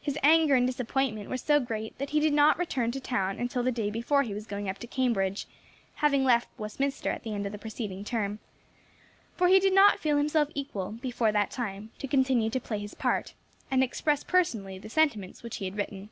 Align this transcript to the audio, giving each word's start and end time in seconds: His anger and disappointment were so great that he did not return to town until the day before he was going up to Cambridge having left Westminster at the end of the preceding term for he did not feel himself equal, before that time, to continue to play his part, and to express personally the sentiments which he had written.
His 0.00 0.16
anger 0.22 0.54
and 0.54 0.64
disappointment 0.68 1.28
were 1.28 1.36
so 1.36 1.58
great 1.58 1.98
that 1.98 2.10
he 2.10 2.20
did 2.20 2.32
not 2.32 2.60
return 2.60 2.92
to 2.92 3.00
town 3.00 3.40
until 3.40 3.64
the 3.64 3.72
day 3.72 3.90
before 3.90 4.22
he 4.22 4.32
was 4.32 4.46
going 4.46 4.68
up 4.68 4.78
to 4.78 4.86
Cambridge 4.86 5.48
having 5.96 6.22
left 6.22 6.46
Westminster 6.58 7.10
at 7.10 7.24
the 7.24 7.34
end 7.34 7.44
of 7.44 7.50
the 7.50 7.58
preceding 7.58 8.04
term 8.04 8.38
for 9.34 9.48
he 9.48 9.58
did 9.58 9.74
not 9.74 9.98
feel 9.98 10.16
himself 10.16 10.48
equal, 10.54 10.92
before 10.92 11.32
that 11.32 11.50
time, 11.50 11.90
to 11.98 12.06
continue 12.06 12.50
to 12.50 12.60
play 12.60 12.78
his 12.78 12.94
part, 12.94 13.34
and 13.68 13.80
to 13.82 13.84
express 13.84 14.22
personally 14.22 14.78
the 14.78 14.88
sentiments 14.88 15.42
which 15.42 15.56
he 15.56 15.64
had 15.64 15.76
written. 15.76 16.10